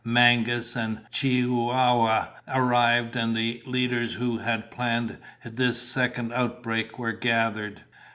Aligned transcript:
Mangas 0.03 0.75
and 0.75 1.01
Chihuahua 1.11 2.29
arrived, 2.47 3.15
and 3.15 3.37
the 3.37 3.61
leaders 3.67 4.15
who 4.15 4.39
had 4.39 4.71
planned 4.71 5.19
this 5.45 5.79
second 5.79 6.33
outbreak 6.33 6.97
were 6.97 7.13
gathered. 7.13 7.83